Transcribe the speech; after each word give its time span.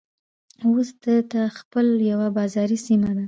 اوس 0.67 0.89
دته 1.03 1.41
خېل 1.57 1.87
يوه 2.11 2.27
بازاري 2.37 2.77
سيمه 2.85 3.09
ده. 3.15 3.19